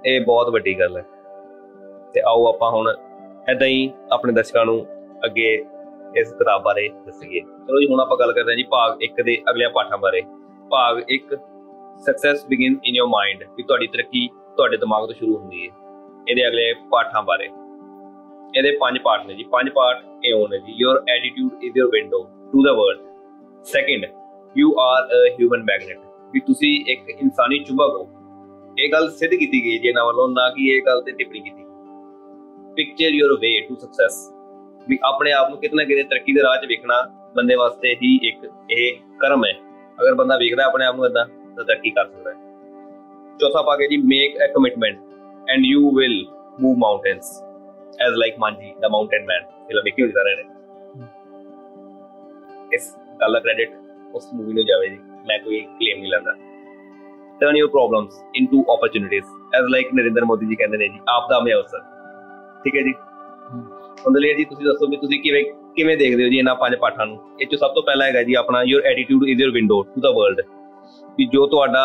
[0.07, 1.05] ਇਹ ਬਹੁਤ ਵੱਡੀ ਗੱਲ ਹੈ।
[2.15, 2.97] ਤੇ ਆਓ ਆਪਾਂ ਹੁਣ
[3.49, 4.87] ਐਦਾਂ ਹੀ ਆਪਣੇ ਦਰਸ਼ਕਾਂ ਨੂੰ
[5.25, 5.65] ਅੱਗੇ
[6.17, 9.43] ਇਸ ਕਿਤਾਬ ਬਾਰੇ ਦੱਸੀਏ। ਚਲੋ ਜੀ ਹੁਣ ਆਪਾਂ ਗੱਲ ਕਰਦੇ ਹਾਂ ਜੀ ਭਾਗ 1 ਦੇ
[9.51, 10.23] ਅਗਲੇ ਪਾਠਾਂ ਬਾਰੇ।
[10.71, 11.37] ਭਾਗ 1
[11.99, 15.75] success begin in your mind ਵੀ ਤੁਹਾਡੀ ਤਰੱਕੀ ਤੁਹਾਡੇ ਦਿਮਾਗ ਤੋਂ ਸ਼ੁਰੂ ਹੁੰਦੀ ਹੈ।
[16.29, 17.49] ਇਹਦੇ ਅਗਲੇ ਪਾਠਾਂ ਬਾਰੇ।
[18.57, 22.23] ਇਹਦੇ ਪੰਜ ਪਾਠ ਨੇ ਜੀ। ਪੰਜ ਪਾਠ ਇਹ ਹੋਣੇ ਜੀ। Your attitude is your window
[22.53, 24.05] to the world second
[24.57, 25.99] you are a human magnet
[26.33, 28.09] ਵੀ ਤੁਸੀਂ ਇੱਕ ਇਨਸਾਨੀ ਚੁੰਬਕ ਹੋ।
[28.79, 31.61] ਇਹ ਗੱਲ ਸਿੱਧ ਕੀਤੀ ਗਈ ਜੀ ਇਹਨਾਂ ਵੱਲੋਂ, ਨਾ ਕਿ ਇਹ ਗੱਲ ਤੇ ਟਿੱਪਣੀ ਕੀਤੀ
[32.77, 34.15] picture your way to success
[34.89, 37.03] ਵੀ ਆਪਣੇ ਆਪ ਨੂੰ ਕਿਤਨਾ ਕਿਤੇ ਤਰੱਕੀ ਦੇ ਰਾਹ 'ਚ ਵੇਖਣਾ
[37.37, 39.53] ਬੰਦੇ ਵਾਸਤੇ ਹੀ ਇੱਕ ਇਹ ਕਰਮ ਹੈ।
[39.99, 41.25] ਅਗਰ ਬੰਦਾ ਵੇਖਦਾ ਆਪਣੇ ਆਪ ਨੂੰ ਇਦਾਂ
[41.57, 42.37] ਤਾਂ ਤਰੱਕੀ ਕਰ ਸਕਦਾ ਹੈ।
[43.41, 44.99] ਚੌਥਾ ਪਾ ਕੇ ਜੀ make a commitment
[45.51, 46.25] and you will
[46.61, 47.31] move mountains
[47.99, 50.51] as like Manji, the mountain man, filmmaking ਜਿਹੜਾ ਰਹੇ ਨੇ
[52.73, 53.71] ਇਸ ਗੱਲ ਦਾ ਕ੍ਰੈਡਿਟ
[54.15, 54.99] ਉਸ ਮੂਵੀ ਨੂੰ ਜਾਵੇ ਜੀ
[55.29, 56.33] ਮੈਂ ਕੋਈ ਕਲੇਮ ਨਹੀਂ ਲੈਂਦਾ
[57.41, 59.25] turn your problems into opportunities
[59.55, 61.81] as like Narendra Modi ji ਕਹਿੰਦੇ ਨੇ ਜੀ ਆਪ ਦਾ ਮੈਂ ਅਵਸਰ
[62.65, 62.93] ਠੀਕ ਹੈ ਜੀ
[64.07, 65.45] ਉਹਦੇ ਲਈ ਜੀ ਤੁਸੀਂ ਦੱਸੋ ਵੀ ਤੁਸੀਂ ਕਿਵੇਂ
[65.77, 68.35] ਕਿਵੇਂ ਦੇਖਦੇ ਹੋ ਜੀ ਇਹਨਾਂ ਪੰਜ ਪਾਠਾਂ ਨੂੰ ਇਹ ਚ ਸਭ ਤੋਂ ਪਹਿਲਾ ਹੈਗਾ ਜੀ
[68.35, 70.41] ਆਪਣਾ your attitude is your window to the world
[71.17, 71.85] ਕਿ ਜੋ ਤੁਹਾਡਾ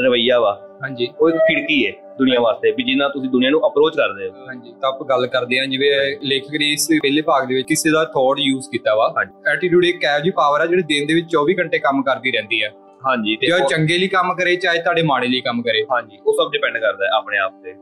[0.00, 3.96] ਰਵਈਆ ਵਾ। ਹਾਂਜੀ। ਉਹ ਇੱਕ ਖਿੜਕੀ ਹੈ ਦੁਨੀਆ ਵਾਸਤੇ ਵੀ ਜਿੰਨਾ ਤੁਸੀਂ ਦੁਨੀਆ ਨੂੰ ਅਪਰੋਚ
[3.96, 5.90] ਕਰਦੇ ਹੋ। ਹਾਂਜੀ। ਤਾਂ ਆਪਾਂ ਗੱਲ ਕਰਦੇ ਹਾਂ ਜਿਵੇਂ
[6.22, 9.14] ਲੇਖਕ ਨੇ ਇਸ ਪਹਿਲੇ ਭਾਗ ਦੇ ਵਿੱਚ ਕਿਸੇ ਦਾ ਥੌਟ ਯੂਜ਼ ਕੀਤਾ ਵਾ।
[9.52, 12.70] ਐਟੀਟਿਊਡ ਇੱਕ ਜਿਹੀ ਪਾਵਰ ਆ ਜਿਹੜੀ ਦਿਨ ਦੇ ਵਿੱਚ 24 ਘੰਟੇ ਕੰਮ ਕਰਦੀ ਰਹਿੰਦੀ ਆ।
[13.06, 16.32] ਹਾਂਜੀ ਤੇ ਜੇ ਚੰਗੇ ਲਈ ਕੰਮ ਕਰੇ ਚਾਹੇ ਤੁਹਾਡੇ ਮਾੜੇ ਲਈ ਕੰਮ ਕਰੇ। ਹਾਂਜੀ ਉਹ
[16.32, 17.74] ਸਭ ਡਿਪੈਂਡ ਕਰਦਾ ਹੈ ਆਪਣੇ ਆਪ ਤੇ।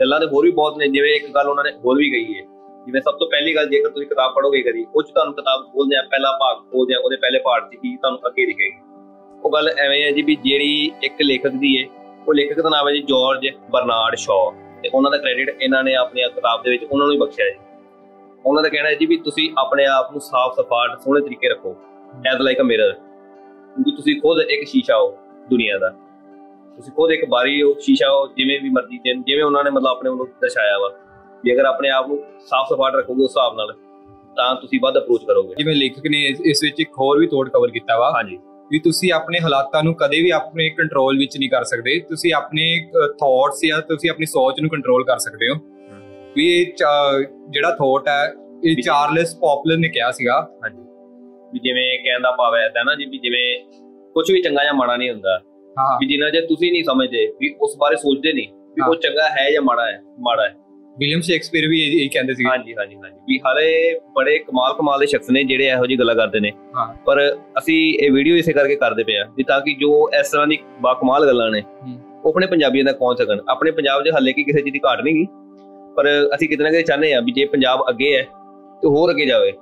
[0.00, 2.42] ਗੱਲਾਂ ਤੇ ਹੋਰ ਵੀ ਬਹੁਤ ਨੇ ਜਿਵੇਂ ਇੱਕ ਗੱਲ ਉਹਨਾਂ ਨੇ ਹੋਰ ਵੀ ਕਹੀ ਹੈ
[2.86, 5.96] ਜਿਵੇਂ ਸਭ ਤੋਂ ਪਹਿਲੀ ਗੱਲ ਜੇਕਰ ਤੁਸੀਂ ਕਿਤਾਬ ਪੜ੍ਹੋਗੇ ਕਦੀ ਉਹ ਚ ਤੁਹਾਨੂੰ ਕਿਤਾਬ ਖੋਲਦੇ
[5.96, 8.78] ਆ ਪਹਿਲਾ ਭਾਗ ਖੋਲਦੇ ਆ ਉਹਦੇ ਪਹਿਲੇ ਪਾਠ ਚ ਕੀ ਤੁਹਾਨੂੰ ਅੱਗੇ ਦਿਖੇਗੀ।
[9.44, 11.88] ਉਹ ਗੱਲ ਐਵੇਂ ਹੈ ਜੀ ਵੀ ਜਿਹੜੀ ਇੱਕ ਲੇਖਕ ਦੀ ਹੈ
[12.28, 14.50] ਉਹ ਲੇਖਕ ਦਾ ਨਾਮ ਹੈ ਜੀ ਜਾਰਜ ਬਰਨਾਰਡ ਸ਼ਾਅ
[14.82, 17.58] ਤੇ ਉਹਨਾਂ ਦਾ ਕ੍ਰੈਡਿਟ ਇਹਨਾਂ ਨੇ ਆਪਣੀ ਕਿਤਾਬ ਦੇ ਵਿੱਚ ਉਹਨਾਂ ਨੂੰ ਹੀ ਬਖਸ਼ਿਆ ਜੀ।
[18.46, 21.76] ਉਹਨਾਂ ਦਾ ਕਹਿਣਾ ਹੈ ਜੀ ਵੀ ਤੁਸੀਂ ਆਪਣੇ ਆਪ ਨੂੰ ਸਾਫ਼ ਸਫਾਟ ਸੋਹਣੇ ਤਰੀਕੇ ਰੱਖੋ
[22.32, 25.18] ਐਜ਼ ਲਾਈਕ ਅ ਮਿਰਰ ਕਿਉਂਕਿ ਤੁਸੀਂ ਖੁਦ ਇੱਕ ਸ਼ੀਸ਼ਾ ਹੋ
[25.50, 25.88] ਦੁਨੀਆ ਦਾ।
[26.76, 29.86] ਤੁਸੀਂ ਖੁਦ ਇੱਕ ਬਾਰੀ ਹੋ ਸ਼ੀਸ਼ਾ ਹੋ ਜਿਵੇਂ ਵੀ ਮਰਜ਼ੀ ਜਿਵੇਂ ਜਿਵੇਂ ਉਹਨਾਂ ਨੇ ਮਤਲਬ
[29.86, 30.90] ਆਪਣੇ ਵੱਲੋਂ ਦਰਸਾਇਆ ਵਾ
[31.44, 33.72] ਵੀ ਅਗਰ ਆਪਣੇ ਆਪ ਨੂੰ ਸਾਫ਼ ਸਫਾਟ ਰੱਖੋਗੇ ਉਸ ਹਿਸਾਬ ਨਾਲ
[34.36, 37.70] ਤਾਂ ਤੁਸੀਂ ਵੱਧ ਅਪਰੋਚ ਕਰੋਗੇ। ਜਿਵੇਂ ਲੇਖਕ ਨੇ ਇਸ- ਵਿੱਚ ਇੱਕ ਹੋਰ ਵੀ ਥੋੜ ਕਵਰ
[37.70, 38.38] ਕੀਤਾ ਵਾ। ਹਾਂਜੀ।
[38.70, 42.64] ਵੀ ਤੁਸੀਂ ਆਪਣੇ ਹਾਲਾਤਾਂ ਨੂੰ ਕਦੇ ਵੀ ਆਪਣੇ ਕੰਟਰੋਲ ਵਿੱਚ ਨਹੀਂ ਕਰ ਸਕਦੇ। ਤੁਸੀਂ ਆਪਣੇ
[43.20, 45.54] ਥਾਟਸ ਜਾਂ ਤੁਸੀਂ ਆਪਣੀ ਸੋਚ ਨੂੰ ਕੰਟਰੋਲ ਕਰ ਸਕਦੇ ਹੋ।
[46.36, 46.66] ਵੀ ਇਹ
[47.50, 48.32] ਜਿਹੜਾ ਥਾਟ ਹੈ
[48.64, 50.82] ਇਹ ਚਾਰਲਸ ਪੌਪਲਰ ਨੇ ਕਿਹਾ ਸੀਗਾ। ਹਾਂਜੀ।
[51.52, 53.46] ਵੀ ਜਿਵੇਂ ਕਹਿਣ ਦਾ ਭਾਵ ਹੈ ਤਾਂ ਨਾ ਜੀ ਵੀ ਜਿਵੇਂ
[54.14, 55.38] ਕੁਝ ਵੀ ਚੰਗਾ ਜਾਂ ਮਾੜਾ ਨਹੀਂ ਹੁੰਦਾ।
[55.76, 59.28] ਹਾਂ। ਵੀ ਜਿੰਨਾ ਜੇ ਤੁਸੀਂ ਨਹੀਂ ਸਮਝਦੇ ਵੀ ਉਸ ਬਾਰੇ ਸੋਚਦੇ ਨਹੀਂ ਵੀ ਉਹ ਚੰਗਾ
[59.28, 60.54] ਹੈ ਜਾਂ ਮਾੜਾ ਹੈ ਮਾੜਾ ਹੈ।
[61.00, 65.06] ਵਿਲੀਅਮ ਸ਼ੇਕਸਪੀਅਰ ਵੀ ਇਹ ਕਹਿੰਦੇ ਸੀਗੇ। ਹਾਂਜੀ ਹਾਂਜੀ ਹਾਂਜੀ। ਵੀ ਹਾਲੇ ਬੜੇ ਕਮਾਲ ਕਮਾਲ ਦੇ
[65.06, 68.76] ਸ਼ਖਸ ਨੇ ਜਿਹੜੇ ਇਹੋ ਜਿਹੀ ਗੱਲਾਂ ਕਰਦੇ ਨੇ। ਹਾਂ। ਪਰ ਅਸੀਂ ਇਹ ਵੀਡੀਓ ਇਸੇ ਕਰਕੇ
[68.76, 71.62] ਕਰਦੇ ਪਏ ਆ ਵੀ ਤਾਂ ਕਿ ਜੋ ਇਸ ਤਰ੍ਹਾਂ ਦੀ ਬਾ ਕਮਾਲ ਗੱਲਾਂ ਨੇ।
[72.24, 75.00] ਉਹ ਆਪਣੇ ਪੰਜਾਬੀਆਂ ਤੱਕ ਪਹੁੰਚ ਸਕਣ। ਆਪਣੇ ਪੰਜਾਬ 'ਚ ਹਾਲੇ ਕੀ ਕਿਸੇ ਚੀਜ਼ ਦੀ ਘਾਟ
[75.04, 75.26] ਨਹੀਂ ਗੀ।
[75.96, 78.22] ਪਰ ਅਸੀਂ ਕਿਤੇ ਨਾ ਕਿਤੇ ਚਾਹੁੰਦੇ ਆ ਵੀ ਜੇ ਪੰਜਾਬ ਅੱਗੇ ਹੈ
[78.82, 79.52] ਤੇ ਹੋਰ ਅੱਗੇ ਜਾਵੇ।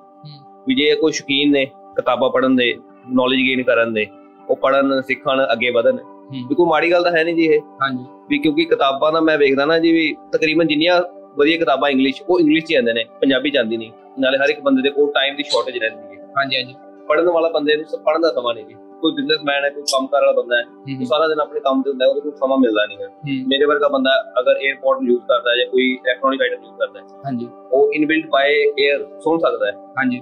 [0.68, 1.64] ਵੀ ਜੇ ਕੋਈ ਸ਼ੌਕੀਨ ਨੇ
[1.96, 2.74] ਕਿਤਾਬਾਂ ਪੜ੍ਹਨ ਦੇ
[3.12, 4.06] ਨੌਲੇਜ ਗੇਨ ਕਰਨ ਦੇ
[4.50, 5.98] ਉਹ ਪੜ੍ਹਨ ਸਿੱਖਣ ਅੱਗੇ ਵਧਣ।
[6.32, 9.38] ਵੀ ਕੋਈ ਮਾੜੀ ਗੱਲ ਤਾਂ ਹੈ ਨਹੀਂ ਜੀ ਇਹ। ਹਾਂਜੀ। ਵੀ ਕਿਉਂਕਿ ਕਿਤਾਬਾਂ ਦਾ ਮੈਂ
[9.38, 11.02] ਵੇਖਦਾ ਨਾ ਜੀ ਵੀ ਤਕਰੀਬਨ ਜਿੰਨੀਆਂ
[11.36, 14.82] ਵਧੀਆ ਕਿਤਾਬਾਂ ਇੰਗਲਿਸ਼ ਉਹ ਇੰਗਲਿਸ਼ 'ਚ ਆਉਂਦੇ ਨੇ ਪੰਜਾਬੀ ਜਾਂਦੀ ਨਹੀਂ। ਨਾਲੇ ਹਰ ਇੱਕ ਬੰਦੇ
[14.82, 16.74] ਦੇ ਕੋਲ ਟਾਈਮ ਦੀ ਸ਼ਾਰਟੇਜ ਰਹਿੰਦੀ ਹੈ। ਹਾਂਜੀ ਹਾਂਜੀ।
[17.08, 20.32] ਪੜਨ ਵਾਲਾ ਬੰਦੇ ਨੂੰ ਪੜਨ ਦਾ ਸਮਾਂ ਨਹੀਂ ਜੀ। ਕੋਈ ਬਿਜ਼ਨਸਮੈਨ ਹੈ ਕੋਈ ਕੰਮਕਾਰ ਵਾਲਾ
[20.32, 20.62] ਬੰਦਾ ਹੈ
[21.00, 23.08] ਉਹ ਸਾਰਾ ਦਿਨ ਆਪਣੇ ਕੰਮ ਤੇ ਹੁੰਦਾ ਹੈ ਉਹਦੇ ਕੋਲ ਸਮਾਂ ਮਿਲਦਾ ਨਹੀਂ ਹੈ।
[23.46, 27.06] ਮੇਰੇ ਵਰਗਾ ਬੰਦਾ ਅਗਰ 에어ਪੋਰਟ ਯੂਜ਼ ਕਰਦਾ ਹੈ ਜਾਂ ਕੋਈ ਇਲੈਕਟ੍ਰੋਨਿਕ ਆਈਟਮ ਯੂਜ਼ ਕਰਦਾ ਹੈ
[27.24, 30.16] ਹਾਂਜੀ। ਉਹ ਇਨਬਿਲਟ ਬਾਈ 에ਅਰ ਸੁਣ ਸਕਦਾ ਹੈ। ਹਾਂਜੀ।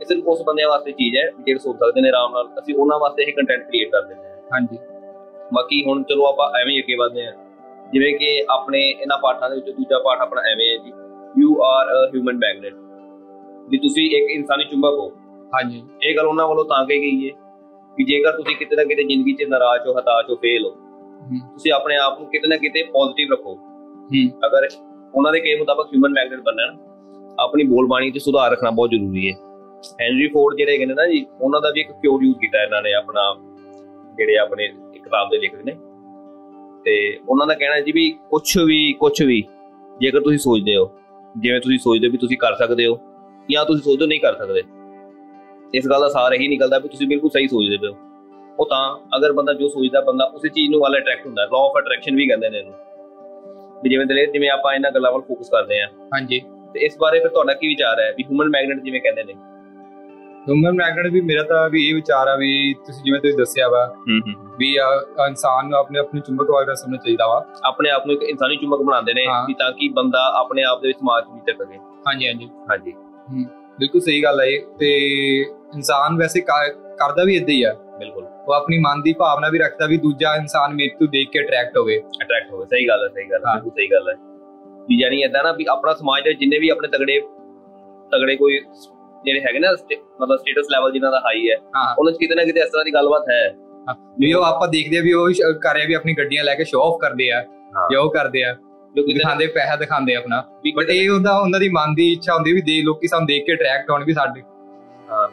[0.00, 2.98] ਇਹ ਸਿਰਫ ਉਸ ਬੰਦੇ ਵਾਸਤੇ ਚੀਜ਼ ਹੈ ਜਿਹੜੇ ਸੁਣ ਸਕਦੇ ਨੇ ਆਰਾਮ ਨਾਲ। ਅਸੀਂ ਉਹਨਾਂ
[2.98, 4.78] ਵਾਸਤੇ ਇਹ ਕੰਟੈਂਟ ਕ੍ਰੀਏਟ ਕਰ ਦਿੰਦੇ ਹਾਂ। ਹਾਂਜੀ।
[5.54, 7.32] ਬਾਕੀ ਹੁਣ ਚਲੋ ਆਪਾਂ ਐਵੇਂ ਅੱਗੇ ਵਧਦੇ ਹਾਂ।
[7.94, 10.92] ਜਿਵੇਂ ਕਿ ਆਪਣੇ ਇਹਨਾਂ ਪਾਠਾਂ ਦੇ ਵਿੱਚ ਦੂਜਾ ਪਾਠ ਆਪਣਾ ਐਵੇਂ ਹੈ ਜੀ
[11.42, 12.74] you are a human magnet
[13.68, 15.08] ਵੀ ਤੁਸੀਂ ਇੱਕ ਇਨਸਾਨੀ ਚੁੰਬਕ ਹੋ।
[15.54, 17.34] ਹਾਂਜੀ। ਇਹ ਗੱਲ ਉਹਨਾਂ ਵੱਲੋਂ ਤਾਂ ਕਹੀ ਗਈ ਹੈ
[17.96, 20.70] ਕਿ ਜੇਕਰ ਤੁਸੀਂ ਕਿਤੇ ਨਾ ਕਿਤੇ ਜ਼ਿੰਦਗੀ 'ਚ ਨਾਰਾਜ਼ ਹੋ ਹਤਾਸ਼ ਹੋ ਫੇਲ ਹੋ
[21.40, 23.54] ਤੁਸੀਂ ਆਪਣੇ ਆਪ ਨੂੰ ਕਿਤੇ ਨਾ ਕਿਤੇ ਪੋਜ਼ਿਟਿਵ ਰੱਖੋ।
[24.04, 24.68] ਹੂੰ। ਅਗਰ
[25.14, 26.76] ਉਹਨਾਂ ਦੇ ਕਹੇ ਮੁਤਾਬਕ ਹਿਊਮਨ ਮੈਗਨੇਟ ਬਣਨਾ
[27.38, 29.36] ਆਪਣੀ ਬੋਲਬਾਣੀ 'ਚ ਸੁਧਾਰ ਰੱਖਣਾ ਬਹੁਤ ਜ਼ਰੂਰੀ ਹੈ।
[30.00, 32.92] ਹੈਨਰੀ ਫੋਰਡ ਜਿਹੜੇ ਨੇ ਨਾ ਜੀ ਉਹਨਾਂ ਦਾ ਵੀ ਇੱਕ ਕਿਉਰ ਯੂਜ਼ ਕੀਤਾ ਇਹਨਾਂ ਨੇ
[32.92, 33.34] ਆਪਣਾ
[34.16, 35.72] ਜਿਹੜੇ ਆਪਣੇ ਕਿਤਾਬ ਦੇ ਲਿਖਦੇ ਨੇ।
[36.84, 39.44] ਤੇ ਉਹਨਾਂ ਦਾ ਕਹਿਣਾ ਜੀ ਵੀ ਕੁਝ ਵੀ ਕੁਝ ਵੀ
[40.00, 40.90] ਜੇਕਰ ਤੁਸੀਂ ਸੋਚਦੇ ਹੋ
[41.38, 43.00] ਜਿਵੇਂ ਤੁਸੀਂ ਸੋਚਦੇ ਹੋ ਵੀ ਤੁਸੀਂ ਕਰ ਸਕਦੇ ਹੋ
[43.50, 44.62] ਜਾਂ ਤੁਸੀਂ ਸੋਚਦੇ ਨਹੀਂ ਕਰ ਸਕਦੇ।
[45.74, 47.96] ਇਸ ਗੱਲ ਦਾ ਸਾਰ ਇਹੀ ਨਿਕਲਦਾ ਵੀ ਤੁਸੀਂ ਬਿਲਕੁਲ ਸਹੀ ਸੋਚਦੇ ਪਏ ਹੋ।
[48.58, 51.72] ਉਹ ਤਾਂ ਅਗਰ ਬੰਦਾ ਜੋ ਸੋਚਦਾ ਬੰਦਾ ਉਸੇ ਚੀਜ਼ ਨੂੰ ਵੱਲ ਅਟਰੈਕਟ ਹੁੰਦਾ ਲਾਅ ਆਫ
[51.78, 52.74] ਅਟਰੈਕਸ਼ਨ ਵੀ ਕਹਿੰਦੇ ਨੇ ਇਹਨੂੰ।
[53.84, 56.40] ਵੀ ਜਿਵੇਂ ਦਲੇਰ ਜਿਵੇਂ ਆਪਾਂ ਇਹਨਾਂ ਗੱਲਾਂ ਵੱਲ ਫੋਕਸ ਕਰਦੇ ਆ ਹਾਂਜੀ।
[56.74, 58.12] ਤੇ ਇਸ ਬਾਰੇ ਫਿਰ ਤੁਹਾਡਾ ਕੀ ਵਿਚਾਰ ਹੈ?
[58.16, 59.34] ਵੀ ਹਿਊਮਨ ਮੈਗਨੇਟ ਜਿਵੇਂ ਕਹਿੰਦੇ ਨੇ।
[60.48, 63.94] ਹਿਊਮਨ ਮੈਗਨੇਟ ਵੀ ਮੇਰਾ ਤਾਂ ਵੀ ਇਹ ਵਿਚਾਰ ਆ ਵੀ ਤੁਸੀਂ ਜਿਵੇਂ ਤੁਸੀਂ ਦੱਸਿਆ ਵਾ
[64.58, 64.76] ਵੀ
[65.28, 68.78] ਇਨਸਾਨ ਨੂੰ ਆਪਣੇ ਆਪਣੀ ਚੁੰਬਕ ਵਗੈਰਾ ਸਮਝਣਾ ਚਾਹੀਦਾ ਵਾ। ਆਪਣੇ ਆਪ ਨੂੰ ਇੱਕ ਇਨਸਾਨੀ ਚੁੰਬਕ
[68.78, 72.28] ਬਣਾਉਂਦੇ ਨੇ। ਵੀ ਤਾਂ ਕਿ ਬੰਦਾ ਆਪਣੇ ਆਪ ਦੇ ਵਿੱਚ ਸਮਾਜ ਵਿੱਚ ਵਿਚਰ ਸਕੇ। ਹਾਂਜੀ
[72.28, 72.92] ਹਾਂਜੀ। ਹਾਂਜੀ।
[73.78, 74.46] ਬਿਲਕੁਲ ਸਹੀ ਗੱਲ ਹੈ
[74.78, 74.90] ਤੇ
[75.74, 79.58] ਇਨਸਾਨ ਵੈਸੇ ਕਰ- ਕਰਦਾ ਵੀ ਇਦਾਂ ਹੀ ਆ। ਬਿਲਕੁਲ। ਉਹ ਆਪਣੀ ਮਨ ਦੀ ਭਾਵਨਾ ਵੀ
[79.58, 83.08] ਰੱਖਦਾ ਵੀ ਦੂਜਾ ਇਨਸਾਨ ਮੇਰੇ ਤੋਂ ਦੇਖ ਕੇ ਅਟਰੈਕਟ ਹੋਵੇ। ਅਟਰੈਕਟ ਹੋਵੇ। ਸਹੀ ਗੱਲ ਹੈ
[83.08, 84.14] ਸਹੀ ਗੱਲ ਹਾਂ। ਬਿਲਕੁਲ ਸਹੀ ਗੱਲ ਹੈ
[84.88, 87.20] ਵੀ ਯਾਨੀ ਇਦਾਂ ਨਾ ਵੀ ਆਪਣਾ ਸਮਾਜ ਦੇ ਜਿੰਨੇ ਵੀ ਆਪਣੇ ਤਗੜੇ
[88.12, 88.60] ਤਗੜੇ ਕੋਈ
[89.24, 89.70] ਜਿਹੜੇ ਹੈਗੇ ਨਾ
[90.20, 91.56] ਮਤਲਬ ਸਟੇਟਸ ਲੈਵਲ ਜਿਨ੍ਹਾਂ ਦਾ ਹਾਈ ਹੈ
[91.98, 93.54] ਉਹਨਾਂ 'ਚ ਕਿਤੇ ਨਾ ਕਿਤੇ ਇਸ ਤਰ੍ਹਾਂ ਦੀ ਗੱਲਬਾਤ ਹੈ।
[94.18, 95.28] ਵੀ ਉਹ ਆਪਾਂ ਦੇਖਦੇ ਆ ਵੀ ਉਹ
[95.62, 97.40] ਕਰ ਰਿਹਾ ਵੀ ਆਪਣੀ ਗੱਡੀਆਂ ਲੈ ਕੇ ਸ਼ੋਅ ਆਫ ਕਰਦੇ ਆ।
[97.92, 100.40] ਜਾਂ ਉਹ ਕਰਦੇ ਆ ਨਾ ਦਿਖਾਉਂਦੇ ਪੈਸਾ ਦਿਖਾਉਂਦੇ ਆਪਣਾ।
[100.76, 103.54] ਬਟ ਇਹ ਹੁੰਦਾ ਉਹਨਾਂ ਦੀ ਮਨ ਦੀ ਇੱਛਾ ਹੁੰਦੀ ਵੀ ਦੇ ਲੋਕੀ ਸਾਨੂੰ ਦੇਖ ਕੇ
[103.54, 104.42] ਅਟਰੈਕਟ ਹੋਣ ਵੀ ਸਾਡੇ।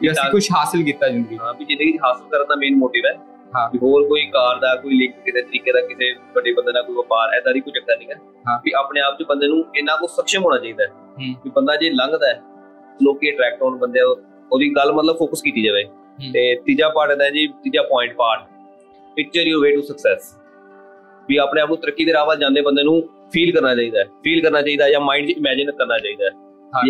[0.00, 3.12] ਵੀ ਅਸੀਂ ਕੁਝ ਹਾਸਿਲ ਕੀਤਾ ਜ਼ਿੰਦਗੀ ਹਾਂ ਵੀ ਜ਼ਿੰਦਗੀ ਹਾਸਲ ਕਰਨ ਦਾ ਮੇਨ ਮੋਟਿਵ ਹੈ।
[3.56, 6.82] ਹਾਂ। ਵੀ ਹੋਰ ਕੋਈ ਕਾਰ ਦਾ ਕੋਈ ਲਿੰਕ ਕਿਸੇ ਤਰੀਕੇ ਦਾ ਕਿਸੇ ਵੱਡੇ ਬੰਦੇ ਨਾਲ
[6.82, 8.14] ਕੋਈ ਵਪਾਰ ਐਦਾਂ ਦੀ ਕੋਈ ਚੱਕਰ ਨਹੀਂ ਹੈ।
[8.64, 11.90] ਵੀ ਆਪਣੇ ਆਪ 'ਚ ਬੰਦੇ ਨੂੰ ਇੰਨਾ ਕੁ ਸક્ષਮ ਹੋਣਾ ਚਾਹੀਦਾ ਹੂੰ। ਵੀ ਬੰਦਾ ਜੇ
[11.90, 12.40] ਲੰਘਦਾ ਹੈ
[13.02, 14.18] ਲੋਕੀ ਅਟਰੈਕਟ ਹੋਣ ਬੰਦੇ ਉਹ-
[14.52, 15.84] ਉਹਦੀ ਗੱਲ ਮਤਲਬ ਫੋਕਸ ਕੀਤੀ ਜਾਵੇ।
[16.32, 18.40] ਤੇ ਤੀਜਾ ਪਾਰਟ ਹੈ ਜੀ ਤੀਜਾ point part
[19.16, 20.34] picture your way to success
[21.28, 24.04] ਵੀ ਆਪਣੇ ਆਪ ਨੂੰ ਤਰੱਕੀ ਦੇ ਰਾਹ ਵੱਲ ਜਾਂਦੇ ਬੰਦੇ ਨੂੰ ਫੀਲ ਕਰਨਾ ਚਾਹੀਦਾ ਹੈ।
[24.04, 26.30] ਫੀਲ ਕਰਨਾ ਚਾਹੀਦਾ ਜਾਂ ਮਾਈਂਡ 'ਚ ਇਮੇਜਿਨ ਕਰਨਾ ਚਾਹੀਦਾ ਹੈ।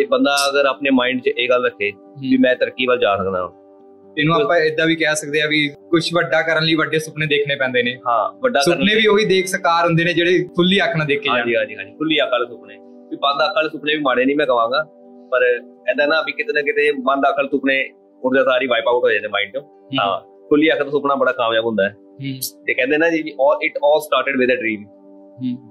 [0.00, 1.90] ਇਹ ਬੰਦਾ ਅਗਰ ਆਪਣੇ ਮਾਈਂਡ 'ਚ ਇਹ ਗੱਲ ਰੱਖੇ
[2.20, 3.48] ਵੀ ਮੈਂ ਤਰੱਕੀ ਵੱਲ ਜਾ ਸਕਦਾ ਹਾਂ।
[4.18, 7.56] ਇਹਨੂੰ ਆਪਾਂ ਇਦਾਂ ਵੀ ਕਹਿ ਸਕਦੇ ਆ ਵੀ ਕੁਝ ਵੱਡਾ ਕਰਨ ਲਈ ਵੱਡੇ ਸੁਪਨੇ ਦੇਖਣੇ
[7.56, 10.96] ਪੈਂਦੇ ਨੇ। ਹਾਂ ਵੱਡਾ ਕਰਨ ਸੁਪਨੇ ਵੀ ਉਹੀ ਦੇਖ ਸਕਾਰ ਹੁੰਦੇ ਨੇ ਜਿਹੜੇ ਖੁੱਲੀ ਅੱਖ
[10.96, 12.74] ਨਾਲ ਦੇਖੇ ਹਾਂਜੀ ਜਾਂਦੇ ਹਾਂਜੀ ਹਾਂਜੀ ਖੁੱਲੀ ਅੱਖ ਵਾਲੇ ਸੁਪਨੇ।
[13.10, 14.84] ਵੀ ਬੰਦ ਅੱਖ ਵਾਲੇ ਸੁਪਨੇ ਵੀ ਮਾੜੇ ਨਹੀਂ ਮੈਂ ਕਹਾਂਗਾ
[15.32, 15.42] ਪਰ
[15.90, 17.90] ਐਦਾਂ ਨਾ ਵੀ ਕਿਤੇ ਨਾ ਕਿਤੇ ਬੰਦ ਅੱਖ ਵਾਲੇ ਸੁਪਨੇ
[18.22, 19.62] ਉਹਦੇ ਸਾਰੀ ਵਾਈਪ ਆਊਟ ਹੋ ਜਾਂਦੇ ਮਾਈਂਡ ਤੋਂ
[20.00, 21.96] ਹਾਂ। ਖੁੱਲੀ ਅੱਖ ਦਾ ਸੁਪਨਾ ਬੜਾ ਕਾਮਯਾਬ ਹੁੰਦਾ ਹੈ।
[22.66, 24.84] ਤੇ ਕਹਿੰਦੇ ਨਾ ਜੀ all it all started with a dream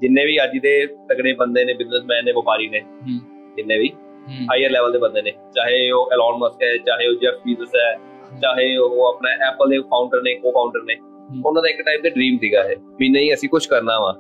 [0.02, 2.80] ਜਿੰਨੇ ਵੀ ਅੱਜ ਦੇ ਤਗੜੇ ਬੰਦੇ ਨੇ ਬਿਜ਼ਨਸਮੈਨ ਨੇ ਵਪਾਰੀ ਨੇ।
[3.56, 3.90] ਜਿੰਨੇ ਵੀ
[4.52, 7.98] ਹਾਇਰ ਲੈਵਲ ਦੇ ਬੰਦੇ ਨੇ ਚਾਹੇ ਉਹ ਐਲਨ ਮਸਕ ਹੈ ਚਾਹੇ ਉਹ ਜੈਫ ਬੀਜ਼ਸ ਹੈ
[8.42, 10.96] ਚਾਹੇ ਉਹ ਆਪਣਾ ਐਪਲ ਦੇ ਫਾਊਂਡਰ ਨੇ ਕੋ ਫਾਊਂਡਰ ਨੇ
[11.46, 14.16] ਉਹਨਾਂ ਦਾ ਇੱਕ ਟਾਈਪ ਦਾ ਡ੍ਰੀਮ ਸੀਗਾ ਇਹ ਵੀ ਨਹੀਂ ਅਸੀਂ ਕੁਝ ਕਰਨਾ ਵਾ।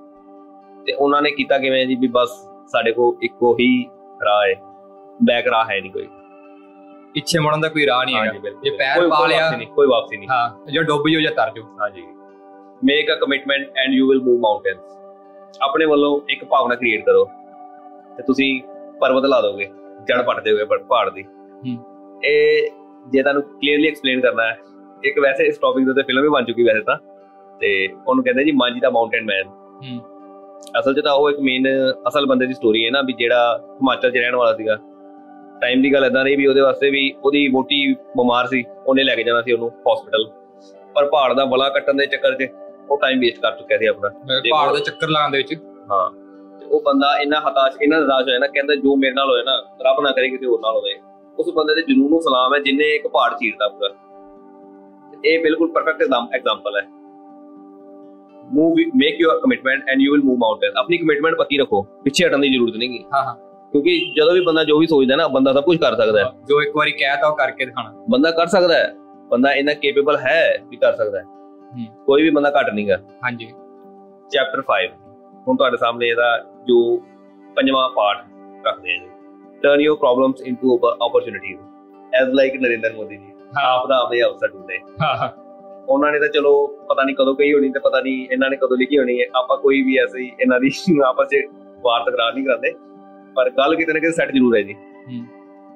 [0.85, 2.29] ਤੇ ਉਹਨਾਂ ਨੇ ਕੀਤਾ ਕਿਵੇਂ ਜੀ ਵੀ ਬਸ
[2.67, 3.85] ਸਾਡੇ ਕੋਲ ਇੱਕੋ ਹੀ
[4.25, 4.70] ਰਾਹ ਹੈ।
[5.23, 6.07] ਬੈਕ ਰਾਹ ਹੈ ਨਹੀਂ ਕੋਈ।
[7.13, 8.31] ਪਿੱਛੇ ਮੁੜਨ ਦਾ ਕੋਈ ਰਾਹ ਨਹੀਂ ਹੈਗਾ।
[8.63, 12.01] ਜੇ ਪੈਰ ਪਾ ਲਿਆ- ਕੋਈ ਵਾਪਸੀ ਨਹੀਂ। ਹਾਂ ਜਾਂ ਡੁੱਬ ਜਾਓ ਜਾਂ ਤਰ ਜਾਓ। ਹਾਂਜੀ।
[12.83, 14.97] Make a commitment and you will move mountains
[15.61, 17.25] ਆਪਣੇ ਵੱਲੋਂ ਇੱਕ ਭਾਵਨਾ ਕ੍ਰੀਏਟ ਕਰੋ।
[18.17, 18.61] ਤੇ ਤੁਸੀਂ
[19.01, 19.65] ਪਰਬਤ ਲਾ ਦੋਗੇ
[20.03, 21.25] ਜੜ ਪੱਟ ਦੇਓਗੇ ਪਰ ਪਹਾੜ ਦੀ।
[22.23, 22.67] ਇਹ
[23.07, 24.57] ਜੇ ਤੁਹਾਨੂੰ ਕਲੀਅਰਲੀ ਐਕਸਪਲੇਨ ਕਰਨਾ ਹੈ
[25.03, 26.97] ਇੱਕ ਵੈਸੇ ਇਸ ਟੌਪਿਕ ਦੇ ਉੱਤੇ ਫਿਲਮ ਵੀ ਬਣ ਚੁੱਕੀ ਵੈਸੇ ਤਾਂ।
[27.59, 29.47] ਤੇ ਉਹਨੂੰ ਕਹਿੰਦੇ ਜੀ ਮਾਂਜੀ ਦਾ ਮਾਊਂਟੇਨ ਮੈਨ
[30.79, 31.67] ਅਸਲ 'ਚ ਤਾਂ ਉਹ ਇੱਕ ਮੇਨ
[32.07, 34.77] ਅਸਲ ਬੰਦੇ ਦੀ ਸਟੋਰੀ ਹੈ ਨਾ ਵੀ ਜਿਹੜਾ ਹਿਮਾਚਲ 'ਚ ਰਹਿਣ ਵਾਲਾ ਸੀਗਾ।
[35.61, 39.15] ਟਾਈਮ ਦੀ ਗੱਲ ਇਦਾਂ ਰਹੀ ਵੀ ਉਹਦੇ ਵਾਸਤੇ ਵੀ ਉਹਦੀ ਮੋਟੀ ਬਿਮਾਰ ਸੀ ਉਹਨੇ ਲੈ
[39.15, 40.25] ਕੇ ਜਾਣਾ ਸੀ ਉਹਨੂੰ ਹਸਪੀਟਲ
[40.95, 42.47] ਪਰ ਪਹਾੜ ਦਾ ਬਲਾ ਕੱਟਣ ਦੇ ਚੱਕਰ 'ਚ
[42.89, 44.09] ਉਹ ਟਾਈਮ ਵੇਸਟ ਕਰ ਚੁੱਕਿਆ ਸੀ ਆਪਣਾ।
[44.51, 45.53] ਪਹਾੜ ਦਾ ਚੱਕਰ ਲਾਉਣ ਦੇ ਵਿੱਚ।
[45.91, 46.09] ਹਾਂ
[46.67, 50.03] ਉਹ ਬੰਦਾ ਇੰਨਾ ਹਤਾਸ਼ ਇੰਨਾ ਨਿਰਾਸ਼ ਹੋਇਆ ਨਾ ਕਹਿੰਦਾ ਜੋ ਮੇਰੇ ਨਾਲ ਹੋਇਆ ਨਾ ਰੱਬ
[50.03, 50.99] ਨਾ ਕਰੇ ਕਿਸੇ ਹੋਰ ਨਾਲ ਹੋਵੇ।
[51.39, 53.89] ਉਸ ਬੰਦੇ ਦੇ ਜਨੂਨ ਨੂੰ ਸਲਾਮ ਹੈ ਜਿਨੇ ਇੱਕ ਪਹਾੜ ਚੀਰਦਾ ਪੂਰਾ।
[55.25, 56.01] ਇਹ ਬਿਲਕੁਲ ਪਰਫੈਕਟ
[56.35, 56.87] ਐਗਜ਼ਾਮਪਲ ਹੈ।
[58.53, 62.39] Move make your commitment and you will move mountain ਆਪਣੀ ਕਮਿਟਮੈਂਟ ਪੱਕੀ ਰੱਖੋ ਪਿੱਛੇ ਹਟਣ
[62.39, 63.35] ਦੀ ਜ਼ਰੂਰਤ ਨਹੀਂ ਗੀ। ਹਾਂ ਹਾਂ।
[63.71, 66.61] ਕਿਉਂਕਿ ਜਦੋਂ ਵੀ ਬੰਦਾ ਜੋ ਵੀ ਸੋਚਦਾ ਨਾ ਬੰਦਾ ਸਭ ਕੁਝ ਕਰ ਸਕਦਾ ਹੈ। ਜੋ
[66.61, 68.93] ਇੱਕ ਵਾਰੀ ਕਹਿਤਾ ਉਹ ਕਰਕੇ ਦਿਖਾਣਾ ਬੰਦਾ ਕਰ ਸਕਦਾ ਹੈ।
[69.29, 71.25] ਬੰਦਾ ਇਹਨਾਂ ਕੈਪੇਬਲ ਹੈ ਵੀ ਕਰ ਸਕਦਾ ਹੈ।
[72.05, 73.45] ਕੋਈ ਵੀ ਬੰਦਾ ਘਟ ਨਹੀਂਗਾ ਹਾਂਜੀ।
[74.31, 74.89] ਚੈਪਟਰ 5
[75.47, 76.37] ਹੁਣ ਤੁਹਾਡੇ ਸਾਹਮਣੇ ਇਹਦਾ
[76.67, 76.79] ਜੋ
[77.55, 78.17] ਪੰਜਵਾਂ ਪਾਠ
[78.67, 79.07] ਰੱਖਦੇ ਹਾਂ।
[79.63, 81.59] Turn your problems into opportunities
[82.15, 83.31] as like Narendra Modi ji.
[83.63, 85.29] ਆਪ ਦਾ ਆਪਣੇ ਅਵਸਰ ਢੂੰਡੇ ਹਾਂ। ਹਾਂ
[85.89, 88.77] ਉਹਨਾਂ ਨੇ ਤਾਂ ਚਲੋ ਪਤਾ ਨਹੀਂ ਕਦੋਂ ਕਹੀ ਹੋਣੀ ਤੇ ਪਤਾ ਨਹੀਂ ਇਹਨਾਂ ਨੇ ਕਦੋਂ
[88.77, 90.71] ਲਿਖੀ ਹੋਣੀ ਹੈ। ਆਪਾਂ ਕੋਈ ਵੀ ਐਸੀ ਇਹਨਾਂ ਦੀ
[91.05, 91.47] ਆਪਸ ਵਿੱਚ
[91.83, 92.71] ਵਾਰਤਕ ਰਾ ਨਹੀਂ ਕਰਦੇ
[93.35, 95.25] ਪਰ ਗੱਲ ਕਿਤੇ ਨਾ ਕਿਤੇ ਸੈੱਟ ਜ਼ਰੂਰ ਹੈ ਜੀ। ਹੂੰ।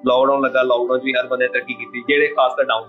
[0.07, 2.83] ਲਾਕਡਾਊਨ ਲੱਗਾ ਲਾਕਡਾਊਨ 'ਚ ਵੀ ਹਰ ਬੰਦੇ ਤਰੱਕੀ ਕੀਤੀ ਜਿਹੜੇ ਖਾਸ ਕਰ ਡਾਊਨ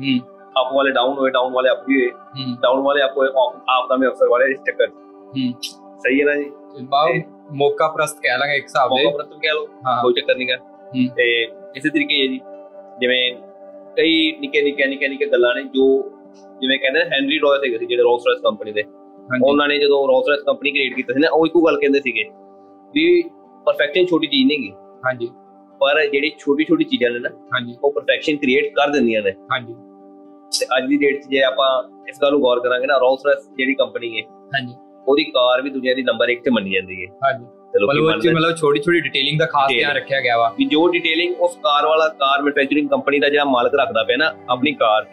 [0.00, 0.18] ਹੂੰ।
[0.56, 3.28] ਆਪ ਵਾਲੇ ਡਾਊਨ ਹੋਏ ਡਾਊਨ ਵਾਲੇ ਅਪ ਵੀ ਹੋਏ ਹੂੰ। ਡਾਊਨ ਵਾਲੇ ਆਪ ਹੋਏ
[3.68, 5.52] ਆਪ ਦਾ ਮੈਂ ਅਫਸਰ ਵਾਲੇ ਇਸ ਚੱਕਰ। ਹੂੰ।
[5.98, 6.50] ਸਹੀ ਹੈ ਨਾ ਜੀ?
[6.82, 7.08] ਬਾਹ
[7.52, 9.66] ਮੌਕਾ ਪ੍ਰਸਤ ਕਹਿ ਲਾਂਗੇ ਇੱਕ ਹਿਸਾਬ ਦੇ। ਮੌਕਾ ਪ੍ਰਸਤੁਤ ਕਹਿ ਲਓ
[10.02, 10.56] ਕੋਈ ਚੱਕਰ ਨਹੀਂਗਾ।
[11.16, 11.26] ਤੇ
[11.76, 12.40] ਇਸੇ ਤਰੀਕੇ ਹੀ ਜੀ।
[13.00, 13.20] ਜਿਵੇਂ
[13.96, 15.86] ਕਈ ਨਿੱਕੇ ਨਿੱਕੇ ਨਿੱਕੇ ਨਿੱਕੇ ਗੱਲਾਂ ਨੇ ਜੋ
[16.60, 18.84] ਜਿਵੇਂ ਕਹਿੰਦੇ ਹੈਨਰੀ ਰੋਇਸ ਹੈਗੇ ਸੀ ਜਿਹੜੇ ਰੋਲਸ ਰਾਇਸ ਕੰਪਨੀ ਦੇ
[19.44, 22.24] ਉਹਨਾਂ ਨੇ ਜਦੋਂ ਰੋਲਸ ਰਾਇਸ ਕੰਪਨੀ ਕ੍ਰੀਏਟ ਕੀਤੀ ਸੀ ਨਾ ਉਹ ਇੱਕੋ ਗੱਲ ਕਹਿੰਦੇ ਸੀਗੇ
[22.94, 23.22] ਵੀ
[23.66, 24.72] ਪਰਫੈਕਸ਼ਨ ਛੋਟੀ ਚੀਜ਼ ਨਹੀਂ ਹੈਗੀ।
[25.04, 25.28] ਹਾਂਜੀ।
[25.80, 29.74] ਪਰ ਜਿਹੜੀ ਛੋਟੀ ਛੋਟੀ ਚੀਜ਼ਾਂ ਨੇ ਨਾ ਹਾਂਜੀ। ਉਹ ਪਰਫੈਕਸ਼ਨ ਕ੍ਰੀਏਟ ਕਰ ਦਿੰਦੀਆਂ ਨੇ। ਹਾਂਜੀ।
[30.58, 33.48] ਤੇ ਅੱਜ ਦੀ ਡੇਟ 'ਚ ਜੇ ਆਪਾਂ ਇਸ ਗੱਲ ਨੂੰ ਗੌਰ ਕਰਾਂਗੇ ਨਾ ਰੋਲਸ ਰਾਇਸ
[33.56, 34.74] ਜਿਹੜੀ ਕੰਪਨੀ ਹੈ ਹਾਂਜੀ।
[35.08, 38.56] ਉਹਦੀ ਕਾਰ ਵੀ ਦੁਨੀਆ ਦੀ ਨੰਬਰ 1 ਤੇ ਮੰਨੀ ਜਾਂਦੀ ਹੈ। ਹਾਂਜੀ। ਤੇ ਮਤਲਬ ਮਤਲਬ
[38.56, 42.08] ਛੋਟੀ ਛੋਟੀ ਡਿਟੇਲਿੰਗ ਦਾ ਖਾਸ। ਧਿਆਨ ਰੱਖਿਆ ਗਿਆ ਵਾ। ਵੀ ਜੋ ਡਿਟੇਲਿੰਗ ਉਸ ਕਾਰ ਵਾਲਾ
[42.08, 45.08] ਕਾਰ ਮੈਨੂਫੈਕਚਰਿੰਗ ਕੰਪਨੀ ਦਾ ਜਿਹੜਾ ਮਾਲਕ ਰੱਖਦਾ ਪਿਆ ਨਾ ਆਪਣੀ ਕਾਰ 'ਚ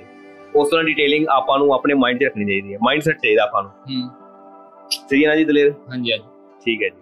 [0.56, 3.64] ਉਸ ਤਰ੍ਹਾਂ ਡਿਟੇਲਿੰਗ ਆਪਾਂ ਨੂੰ ਆਪਣੇ ਮਾਈਂਡ 'ਚ ਰੱਖਣੀ ਚਾਹੀਦੀ ਹੈ। ਮਾਈਂਡ ਸੈਟ ਚਾਹੀਦਾ ਆਪਾਂ
[3.64, 4.10] ਨੂੰ। ਹੂੰ।
[5.10, 5.74] ਸਹੀ ਹੈ ਨਾ ਜੀ ਦਲੇਰ?
[5.90, 6.26] ਹਾਂਜੀ ਹਾਂਜੀ।
[6.66, 7.02] ਠੀਕ ਹੈ ਜੀ।